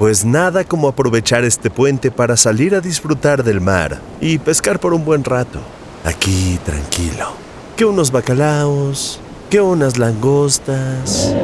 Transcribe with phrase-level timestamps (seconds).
[0.00, 4.94] Pues nada como aprovechar este puente para salir a disfrutar del mar y pescar por
[4.94, 5.60] un buen rato.
[6.04, 7.34] Aquí tranquilo.
[7.76, 11.34] Que unos bacalaos, que unas langostas,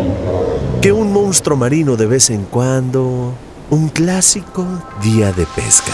[0.81, 3.35] que un monstruo marino de vez en cuando.
[3.69, 4.65] Un clásico
[5.03, 5.93] día de pesca.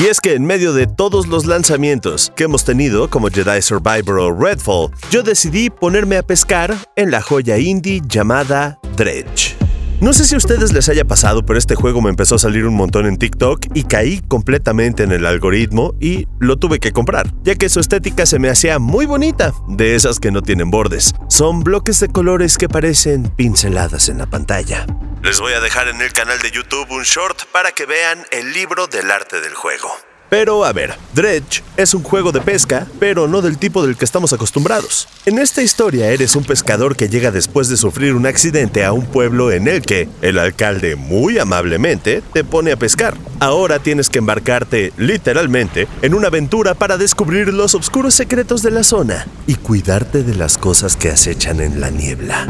[0.00, 4.20] Y es que en medio de todos los lanzamientos que hemos tenido como Jedi Survivor
[4.20, 9.59] o Redfall, yo decidí ponerme a pescar en la joya indie llamada Dredge.
[10.00, 12.64] No sé si a ustedes les haya pasado, pero este juego me empezó a salir
[12.64, 17.30] un montón en TikTok y caí completamente en el algoritmo y lo tuve que comprar,
[17.42, 21.12] ya que su estética se me hacía muy bonita, de esas que no tienen bordes.
[21.28, 24.86] Son bloques de colores que parecen pinceladas en la pantalla.
[25.22, 28.54] Les voy a dejar en el canal de YouTube un short para que vean el
[28.54, 29.90] libro del arte del juego.
[30.30, 34.04] Pero a ver, Dredge es un juego de pesca, pero no del tipo del que
[34.04, 35.08] estamos acostumbrados.
[35.26, 39.06] En esta historia eres un pescador que llega después de sufrir un accidente a un
[39.06, 43.16] pueblo en el que el alcalde muy amablemente te pone a pescar.
[43.40, 48.84] Ahora tienes que embarcarte, literalmente, en una aventura para descubrir los oscuros secretos de la
[48.84, 52.46] zona y cuidarte de las cosas que acechan en la niebla.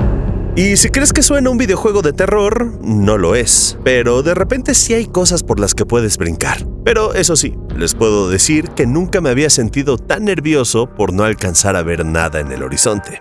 [0.55, 3.79] Y si crees que suena un videojuego de terror, no lo es.
[3.85, 6.67] Pero de repente sí hay cosas por las que puedes brincar.
[6.85, 11.25] Pero eso sí, les puedo decir que nunca me había sentido tan nervioso por no
[11.25, 13.19] alcanzar a ver nada en el horizonte.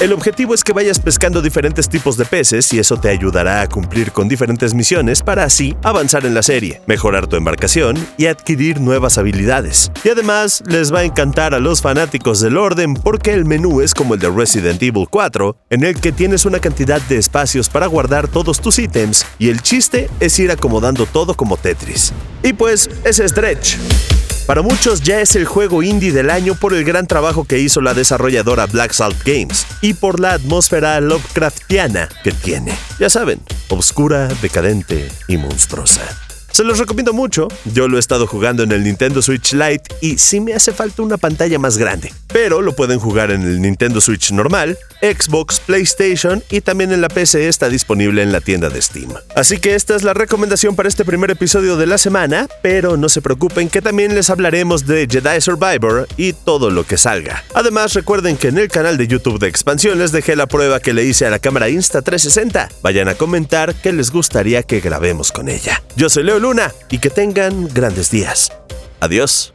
[0.00, 3.68] El objetivo es que vayas pescando diferentes tipos de peces y eso te ayudará a
[3.68, 8.80] cumplir con diferentes misiones para así avanzar en la serie, mejorar tu embarcación y adquirir
[8.80, 9.92] nuevas habilidades.
[10.02, 13.94] Y además les va a encantar a los fanáticos del orden porque el menú es
[13.94, 17.86] como el de Resident Evil 4, en el que tienes una cantidad de espacios para
[17.86, 22.12] guardar todos tus ítems y el chiste es ir acomodando todo como Tetris.
[22.42, 23.78] Y pues es Dredge.
[24.46, 27.80] Para muchos ya es el juego indie del año por el gran trabajo que hizo
[27.80, 32.76] la desarrolladora Black Salt Games y por la atmósfera Lovecraftiana que tiene.
[33.00, 36.02] Ya saben, oscura, decadente y monstruosa.
[36.50, 40.18] Se los recomiendo mucho, yo lo he estado jugando en el Nintendo Switch Lite y
[40.18, 44.00] sí me hace falta una pantalla más grande, pero lo pueden jugar en el Nintendo
[44.00, 48.82] Switch normal, Xbox, PlayStation y también en la PC está disponible en la tienda de
[48.82, 49.14] Steam.
[49.36, 53.08] Así que esta es la recomendación para este primer episodio de la semana, pero no
[53.08, 57.44] se preocupen que también les hablaremos de Jedi Survivor y todo lo que salga.
[57.54, 60.92] Además recuerden que en el canal de YouTube de Expansión les dejé la prueba que
[60.92, 62.68] le hice a la cámara Insta360.
[62.82, 65.80] Vayan a comentar qué les gustaría que grabemos con ella.
[65.94, 68.50] Yo soy Leo Luna y que tengan grandes días.
[68.98, 69.53] Adiós.